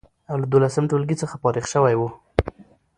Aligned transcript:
او 0.29 0.35
له 0.41 0.45
دولسم 0.51 0.83
ټولګي 0.91 1.15
څخه 1.21 1.35
فارغ 1.41 1.65
شوی 1.73 1.95
و، 1.99 2.01